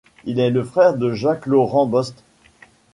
Il 0.25 0.39
est 0.39 0.49
le 0.49 0.63
frère 0.63 0.95
de 0.97 1.13
Jacques-Laurent 1.13 1.85
Bost. 1.85 2.23